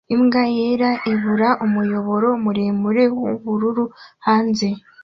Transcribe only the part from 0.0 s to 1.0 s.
Imbwa yera